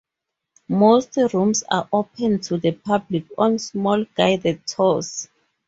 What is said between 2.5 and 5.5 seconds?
the public on small, guided tours.